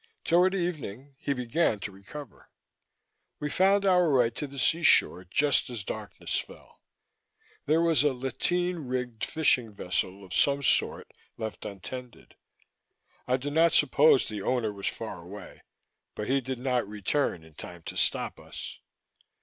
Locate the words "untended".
11.65-12.35